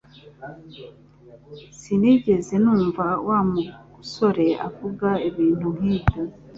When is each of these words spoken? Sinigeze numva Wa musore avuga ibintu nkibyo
Sinigeze 1.79 2.53
numva 2.63 3.05
Wa 3.27 3.39
musore 3.51 4.47
avuga 4.67 5.09
ibintu 5.29 5.67
nkibyo 5.77 6.21